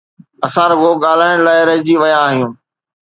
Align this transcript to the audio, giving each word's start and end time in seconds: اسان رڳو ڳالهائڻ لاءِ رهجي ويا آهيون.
اسان 0.45 0.67
رڳو 0.71 0.91
ڳالهائڻ 1.03 1.37
لاءِ 1.45 1.59
رهجي 1.69 1.95
ويا 2.01 2.19
آهيون. 2.27 2.51